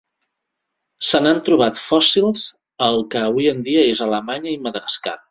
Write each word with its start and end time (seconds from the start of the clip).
Se 1.09 1.19
n'han 1.25 1.41
trobat 1.49 1.81
fòssils 1.81 2.45
al 2.85 2.97
que 3.15 3.21
avui 3.25 3.51
en 3.51 3.61
dia 3.67 3.83
és 3.91 4.01
Alemanya 4.07 4.51
i 4.53 4.55
Madagascar. 4.69 5.15